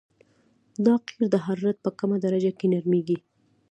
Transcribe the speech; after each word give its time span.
دا 0.85 0.93
قیر 1.05 1.23
د 1.31 1.35
حرارت 1.45 1.77
په 1.85 1.89
کمه 1.99 2.17
درجه 2.25 2.51
کې 2.59 2.65
نرمیږي 2.73 3.17